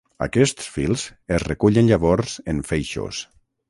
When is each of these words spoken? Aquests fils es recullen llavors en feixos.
Aquests 0.25 0.69
fils 0.77 1.03
es 1.37 1.45
recullen 1.51 1.93
llavors 1.95 2.37
en 2.57 2.67
feixos. 2.75 3.27